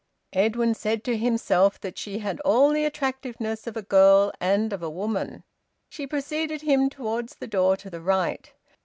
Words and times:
Edwin 0.33 0.73
said 0.73 1.03
to 1.03 1.15
himself 1.15 1.79
that 1.81 1.95
she 1.95 2.17
had 2.17 2.39
all 2.39 2.71
the 2.71 2.85
attractiveness 2.85 3.67
of 3.67 3.77
a 3.77 3.83
girl 3.83 4.31
and 4.41 4.73
of 4.73 4.81
a 4.81 4.89
woman. 4.89 5.43
She 5.89 6.07
preceded 6.07 6.63
him 6.63 6.89
towards 6.89 7.35
the 7.35 7.45
door 7.45 7.77
to 7.77 7.89
the 7.91 8.01
right. 8.01 8.51